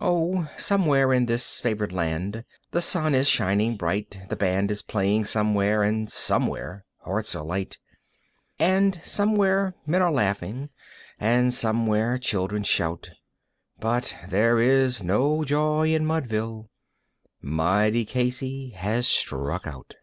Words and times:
Oh, 0.00 0.48
somewhere 0.56 1.12
in 1.12 1.26
this 1.26 1.58
favoured 1.58 1.90
land 1.92 2.44
the 2.70 2.80
sun 2.80 3.16
is 3.16 3.28
shining 3.28 3.76
bright, 3.76 4.16
The 4.28 4.36
band 4.36 4.70
is 4.70 4.80
playing 4.80 5.24
somewhere, 5.24 5.82
and 5.82 6.08
somewhere 6.08 6.84
hearts 7.00 7.34
are 7.34 7.44
light, 7.44 7.76
And 8.60 9.00
somewhere 9.02 9.74
men 9.84 10.02
are 10.02 10.12
laughing, 10.12 10.70
and 11.18 11.52
somewhere 11.52 12.16
children 12.16 12.62
shout; 12.62 13.10
But 13.80 14.14
there 14.28 14.60
is 14.60 15.02
no 15.02 15.42
joy 15.42 15.92
in 15.92 16.06
Mudville 16.06 16.70
mighty 17.42 18.04
Casey 18.04 18.68
has 18.70 19.08
struck 19.08 19.66
out. 19.66 19.94